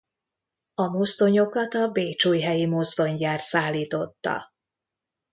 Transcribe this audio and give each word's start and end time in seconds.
A 0.73 0.87
mozdonyokat 0.87 1.73
a 1.73 1.87
Bécsújhelyi 1.87 2.65
Mozdonygyár 2.65 3.39
szállította. 3.39 4.53